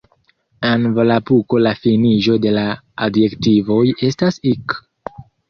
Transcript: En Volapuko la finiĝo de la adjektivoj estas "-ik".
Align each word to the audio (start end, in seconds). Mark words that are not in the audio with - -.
En 0.69 0.85
Volapuko 0.95 1.59
la 1.65 1.73
finiĝo 1.83 2.39
de 2.47 2.55
la 2.57 2.65
adjektivoj 3.09 3.85
estas 4.09 4.43
"-ik". 4.43 4.77